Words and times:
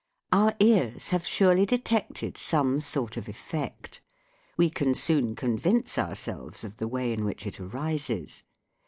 Our 0.31 0.55
ears 0.59 1.09
have 1.11 1.27
surely 1.27 1.63
detected 1.63 2.35
some 2.35 2.79
sort 2.79 3.17
of 3.17 3.27
effect; 3.29 4.01
we 4.57 4.71
can 4.71 4.95
soon 4.95 5.35
con 5.35 5.59
vince 5.59 5.95
ourselves 5.99 6.63
of 6.63 6.77
the 6.77 6.87
way 6.87 7.13
in 7.13 7.23
which 7.23 7.45
it 7.45 7.59
arises. 7.59 8.41